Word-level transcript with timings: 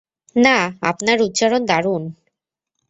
না, 0.35 0.57
আপনার 0.81 1.17
উচ্চারণ 1.21 1.61
দারুণ। 1.65 2.03